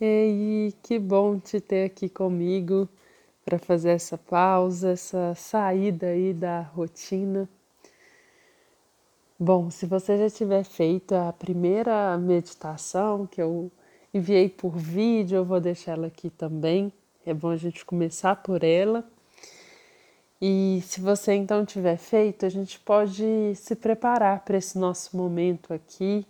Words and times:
E 0.00 0.74
que 0.82 0.98
bom 0.98 1.38
te 1.38 1.58
ter 1.58 1.86
aqui 1.86 2.08
comigo 2.08 2.86
para 3.44 3.58
fazer 3.58 3.90
essa 3.90 4.18
pausa, 4.18 4.90
essa 4.90 5.34
saída 5.34 6.08
aí 6.08 6.34
da 6.34 6.60
rotina. 6.60 7.48
Bom, 9.38 9.70
se 9.70 9.86
você 9.86 10.18
já 10.18 10.28
tiver 10.28 10.64
feito 10.64 11.14
a 11.14 11.32
primeira 11.32 12.16
meditação 12.18 13.26
que 13.26 13.40
eu 13.40 13.70
enviei 14.12 14.50
por 14.50 14.76
vídeo, 14.76 15.36
eu 15.36 15.44
vou 15.44 15.60
deixar 15.60 15.92
ela 15.92 16.08
aqui 16.08 16.28
também. 16.28 16.92
É 17.24 17.32
bom 17.32 17.48
a 17.48 17.56
gente 17.56 17.84
começar 17.84 18.36
por 18.36 18.62
ela. 18.62 19.02
E 20.40 20.82
se 20.84 21.00
você 21.00 21.32
então 21.32 21.64
tiver 21.64 21.96
feito, 21.96 22.44
a 22.44 22.48
gente 22.50 22.78
pode 22.80 23.54
se 23.54 23.74
preparar 23.74 24.44
para 24.44 24.58
esse 24.58 24.78
nosso 24.78 25.16
momento 25.16 25.72
aqui. 25.72 26.26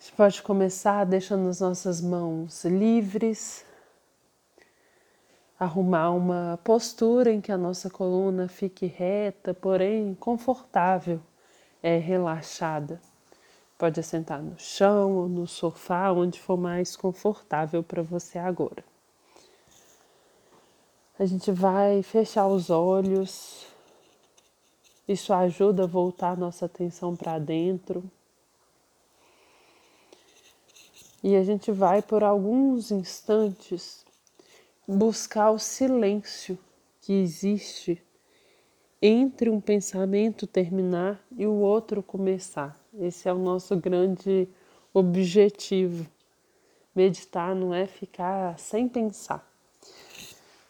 Gente 0.00 0.12
pode 0.12 0.42
começar 0.42 1.04
deixando 1.04 1.48
as 1.48 1.58
nossas 1.58 2.00
mãos 2.00 2.64
livres, 2.64 3.64
arrumar 5.58 6.10
uma 6.10 6.56
postura 6.62 7.32
em 7.32 7.40
que 7.40 7.50
a 7.50 7.58
nossa 7.58 7.90
coluna 7.90 8.46
fique 8.46 8.86
reta, 8.86 9.52
porém 9.52 10.14
confortável, 10.14 11.20
é, 11.82 11.98
relaxada. 11.98 13.00
Pode 13.76 13.98
assentar 13.98 14.40
no 14.40 14.56
chão 14.56 15.16
ou 15.16 15.28
no 15.28 15.48
sofá, 15.48 16.12
onde 16.12 16.40
for 16.40 16.56
mais 16.56 16.94
confortável 16.94 17.82
para 17.82 18.00
você 18.00 18.38
agora. 18.38 18.84
A 21.18 21.24
gente 21.24 21.50
vai 21.50 22.04
fechar 22.04 22.46
os 22.46 22.70
olhos. 22.70 23.66
Isso 25.08 25.32
ajuda 25.32 25.82
a 25.82 25.86
voltar 25.86 26.36
nossa 26.36 26.66
atenção 26.66 27.16
para 27.16 27.40
dentro. 27.40 28.08
E 31.22 31.36
a 31.36 31.42
gente 31.42 31.72
vai 31.72 32.00
por 32.02 32.22
alguns 32.22 32.90
instantes 32.90 34.04
buscar 34.86 35.50
o 35.50 35.58
silêncio 35.58 36.58
que 37.00 37.12
existe 37.12 38.02
entre 39.00 39.50
um 39.50 39.60
pensamento 39.60 40.46
terminar 40.46 41.20
e 41.36 41.46
o 41.46 41.54
outro 41.54 42.02
começar. 42.02 42.78
Esse 42.98 43.28
é 43.28 43.32
o 43.32 43.38
nosso 43.38 43.76
grande 43.76 44.48
objetivo. 44.92 46.06
Meditar 46.94 47.54
não 47.54 47.74
é 47.74 47.86
ficar 47.86 48.58
sem 48.58 48.88
pensar 48.88 49.48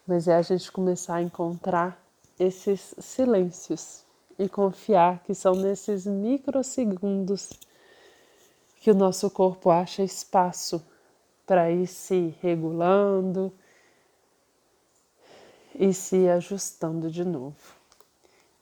mas 0.09 0.27
é 0.27 0.34
a 0.34 0.42
gente 0.42 0.72
começar 0.72 1.17
a 1.17 1.22
encontrar 1.22 2.03
esses 2.41 2.94
silêncios 2.98 4.05
e 4.39 4.48
confiar 4.48 5.22
que 5.22 5.34
são 5.34 5.53
nesses 5.53 6.06
microsegundos 6.06 7.50
que 8.81 8.91
o 8.91 8.95
nosso 8.95 9.31
corpo 9.31 9.71
acha 9.71 10.03
espaço 10.03 10.84
para 11.47 11.71
ir 11.71 11.87
se 11.87 12.34
regulando 12.41 13.53
e 15.75 15.93
se 15.93 16.29
ajustando 16.29 17.11
de 17.11 17.25
novo. 17.25 17.56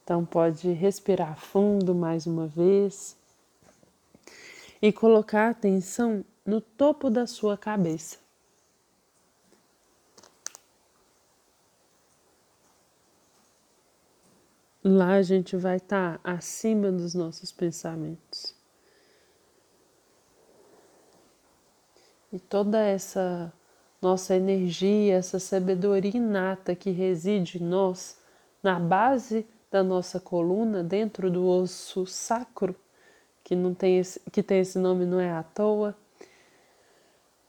Então 0.03 0.25
pode 0.25 0.71
respirar 0.73 1.37
fundo 1.37 1.95
mais 1.95 2.27
uma 2.27 2.47
vez 2.47 3.17
e 4.81 4.93
colocar 4.93 5.49
a 5.49 5.51
atenção 5.51 6.25
no 6.45 6.61
topo 6.61 7.11
da 7.11 7.27
sua 7.27 7.57
cabeça. 7.57 8.19
Lá 14.85 15.15
a 15.15 15.23
gente 15.23 15.57
vai 15.57 15.79
estar 15.79 16.19
tá 16.19 16.31
acima 16.33 16.93
dos 16.93 17.13
nossos 17.13 17.51
pensamentos. 17.51 18.56
E 22.33 22.39
toda 22.39 22.79
essa 22.79 23.53
nossa 24.01 24.35
energia, 24.35 25.17
essa 25.17 25.39
sabedoria 25.39 26.17
inata 26.17 26.75
que 26.75 26.91
reside 26.91 27.63
em 27.63 27.67
nós, 27.67 28.19
na 28.63 28.79
base 28.79 29.47
da 29.71 29.83
nossa 29.83 30.21
coluna, 30.21 30.83
dentro 30.83 31.31
do 31.31 31.47
osso 31.47 32.07
sacro, 32.07 32.75
que 33.45 33.55
não 33.55 33.75
tem 33.75 33.99
esse, 33.99 34.21
que 34.31 34.43
tem 34.43 34.61
esse 34.61 34.79
nome 34.79 35.05
não 35.07 35.21
é 35.21 35.31
à 35.31 35.43
toa. 35.43 35.97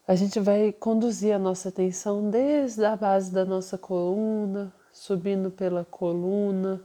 A 0.07 0.15
gente 0.15 0.39
vai 0.39 0.71
conduzir 0.71 1.33
a 1.33 1.39
nossa 1.39 1.69
atenção 1.69 2.29
desde 2.29 2.85
a 2.85 2.95
base 2.95 3.31
da 3.31 3.43
nossa 3.43 3.77
coluna, 3.77 4.73
subindo 4.91 5.51
pela 5.51 5.83
coluna, 5.83 6.81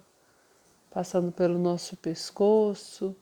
passando 0.91 1.31
pelo 1.31 1.59
nosso 1.59 1.97
pescoço 1.97 3.15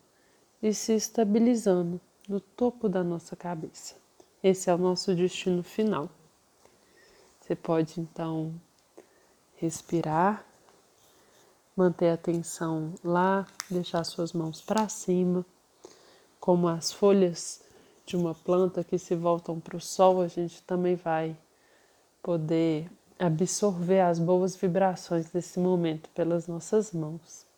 e 0.62 0.72
se 0.72 0.94
estabilizando 0.94 2.00
no 2.28 2.40
topo 2.40 2.88
da 2.88 3.04
nossa 3.04 3.36
cabeça. 3.36 3.94
Esse 4.42 4.70
é 4.70 4.74
o 4.74 4.78
nosso 4.78 5.14
destino 5.14 5.62
final. 5.62 6.08
Você 7.38 7.54
pode 7.54 8.00
então 8.00 8.54
respirar, 9.56 10.46
manter 11.76 12.08
a 12.08 12.14
atenção 12.14 12.94
lá, 13.04 13.46
deixar 13.68 14.02
suas 14.02 14.32
mãos 14.32 14.62
para 14.62 14.88
cima, 14.88 15.44
como 16.40 16.68
as 16.68 16.90
folhas 16.90 17.60
de 18.06 18.16
uma 18.16 18.34
planta 18.34 18.82
que 18.82 18.96
se 18.96 19.14
voltam 19.14 19.60
para 19.60 19.76
o 19.76 19.80
sol, 19.80 20.22
a 20.22 20.28
gente 20.28 20.62
também 20.62 20.96
vai 20.96 21.36
poder 22.22 22.90
absorver 23.18 24.00
as 24.00 24.18
boas 24.18 24.56
vibrações 24.56 25.30
desse 25.30 25.60
momento 25.60 26.08
pelas 26.14 26.46
nossas 26.46 26.92
mãos. 26.92 27.49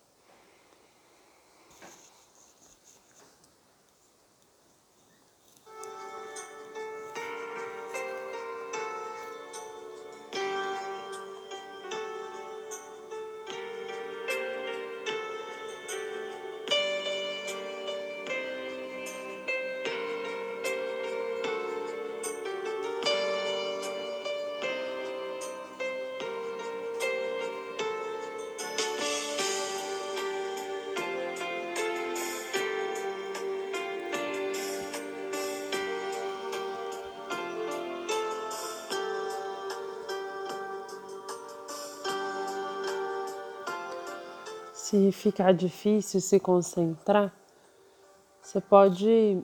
Se 44.92 45.10
ficar 45.10 45.54
difícil 45.54 46.20
se 46.20 46.38
concentrar, 46.38 47.34
você 48.42 48.60
pode 48.60 49.42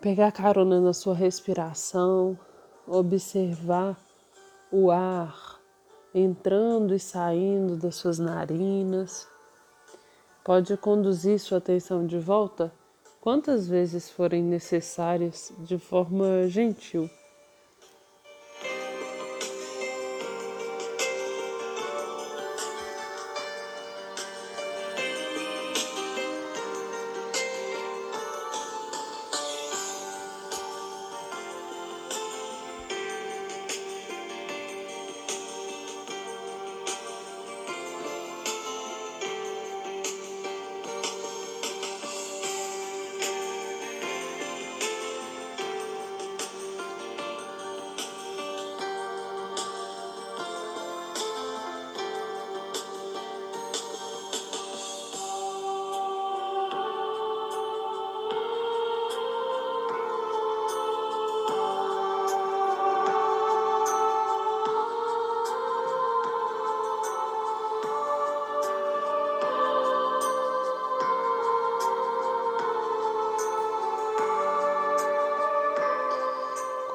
pegar 0.00 0.30
carona 0.30 0.80
na 0.80 0.92
sua 0.92 1.16
respiração, 1.16 2.38
observar 2.86 3.98
o 4.70 4.88
ar 4.92 5.60
entrando 6.14 6.94
e 6.94 7.00
saindo 7.00 7.76
das 7.76 7.96
suas 7.96 8.20
narinas. 8.20 9.26
Pode 10.44 10.76
conduzir 10.76 11.40
sua 11.40 11.58
atenção 11.58 12.06
de 12.06 12.20
volta 12.20 12.72
quantas 13.20 13.66
vezes 13.66 14.08
forem 14.08 14.44
necessárias 14.44 15.52
de 15.58 15.76
forma 15.76 16.46
gentil. 16.46 17.10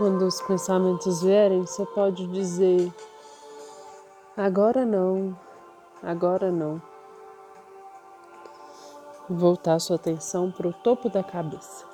Quando 0.01 0.23
os 0.25 0.41
pensamentos 0.41 1.21
vierem, 1.21 1.63
você 1.63 1.85
pode 1.85 2.25
dizer: 2.25 2.91
agora 4.35 4.83
não, 4.83 5.37
agora 6.01 6.51
não. 6.51 6.81
Voltar 9.29 9.77
sua 9.77 9.97
atenção 9.97 10.49
para 10.49 10.67
o 10.67 10.73
topo 10.73 11.07
da 11.07 11.23
cabeça. 11.23 11.90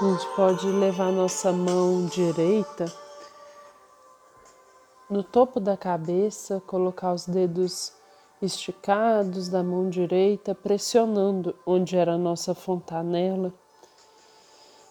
A 0.00 0.02
gente 0.02 0.26
pode 0.28 0.66
levar 0.66 1.12
nossa 1.12 1.52
mão 1.52 2.06
direita 2.06 2.86
no 5.10 5.22
topo 5.22 5.60
da 5.60 5.76
cabeça, 5.76 6.62
colocar 6.66 7.12
os 7.12 7.26
dedos 7.26 7.92
esticados 8.40 9.50
da 9.50 9.62
mão 9.62 9.90
direita, 9.90 10.54
pressionando 10.54 11.54
onde 11.66 11.98
era 11.98 12.14
a 12.14 12.18
nossa 12.18 12.54
fontanela 12.54 13.52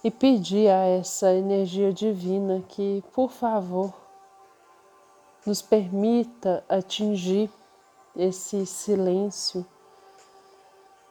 e 0.04 0.12
pedir 0.12 0.70
a 0.70 0.86
essa 0.86 1.34
energia 1.34 1.92
divina 1.92 2.64
que, 2.70 3.04
por 3.12 3.32
favor, 3.32 3.92
nos 5.44 5.60
permita 5.60 6.64
atingir 6.70 7.50
esse 8.16 8.64
silêncio, 8.64 9.66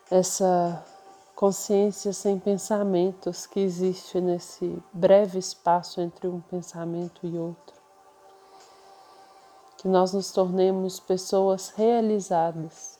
essa 0.08 0.84
consciência 1.38 2.12
sem 2.12 2.36
pensamentos 2.36 3.46
que 3.46 3.60
existe 3.60 4.20
nesse 4.20 4.82
breve 4.92 5.38
espaço 5.38 6.00
entre 6.00 6.26
um 6.26 6.40
pensamento 6.40 7.24
e 7.24 7.38
outro. 7.38 7.76
Que 9.76 9.86
nós 9.86 10.12
nos 10.12 10.32
tornemos 10.32 10.98
pessoas 10.98 11.68
realizadas, 11.68 12.98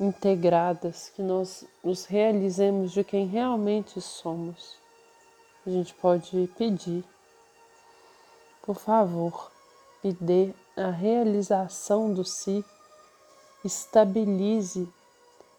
integradas, 0.00 1.08
que 1.10 1.22
nós 1.22 1.64
nos 1.84 2.04
realizemos 2.04 2.90
de 2.90 3.04
quem 3.04 3.28
realmente 3.28 4.00
somos. 4.00 4.76
A 5.64 5.70
gente 5.70 5.94
pode 5.94 6.52
pedir, 6.58 7.04
por 8.62 8.74
favor, 8.74 9.52
me 10.02 10.12
dê 10.12 10.52
a 10.76 10.90
realização 10.90 12.12
do 12.12 12.24
si, 12.24 12.64
estabilize 13.64 14.92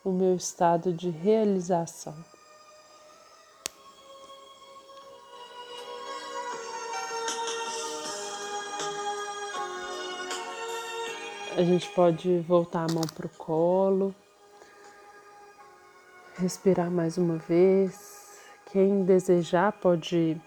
o 0.07 0.11
meu 0.13 0.37
estado 0.37 0.93
de 0.93 1.09
realização. 1.09 2.15
A 11.57 11.61
gente 11.61 11.89
pode 11.89 12.39
voltar 12.39 12.85
a 12.89 12.93
mão 12.93 13.03
para 13.13 13.25
o 13.25 13.29
colo, 13.31 14.15
respirar 16.37 16.89
mais 16.89 17.17
uma 17.17 17.35
vez. 17.35 18.39
Quem 18.71 19.03
desejar 19.03 19.73
pode 19.73 20.39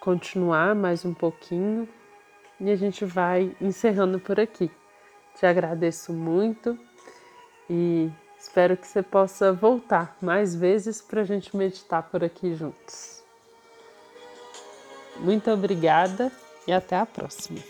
continuar 0.00 0.74
mais 0.74 1.06
um 1.06 1.14
pouquinho 1.14 1.88
e 2.60 2.70
a 2.70 2.76
gente 2.76 3.06
vai 3.06 3.56
encerrando 3.58 4.20
por 4.20 4.38
aqui. 4.38 4.70
Te 5.34 5.46
agradeço 5.46 6.12
muito 6.12 6.78
e 7.70 8.10
Espero 8.40 8.74
que 8.74 8.86
você 8.86 9.02
possa 9.02 9.52
voltar 9.52 10.16
mais 10.20 10.54
vezes 10.54 11.02
para 11.02 11.20
a 11.20 11.24
gente 11.24 11.54
meditar 11.54 12.02
por 12.04 12.24
aqui 12.24 12.54
juntos. 12.54 13.22
Muito 15.18 15.50
obrigada 15.50 16.32
e 16.66 16.72
até 16.72 16.96
a 16.96 17.04
próxima. 17.04 17.60